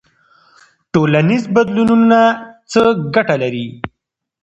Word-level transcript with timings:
ټولنیز 0.93 1.43
بدلونونه 1.55 2.19
څه 2.71 2.81
ګټه 3.15 3.35
لري؟ 3.41 3.67